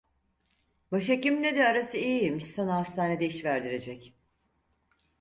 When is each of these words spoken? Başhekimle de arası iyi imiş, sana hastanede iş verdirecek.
Başhekimle 0.91 1.55
de 1.55 1.67
arası 1.67 1.97
iyi 1.97 2.21
imiş, 2.21 2.45
sana 2.45 2.75
hastanede 2.75 3.25
iş 3.25 3.45
verdirecek. 3.45 4.13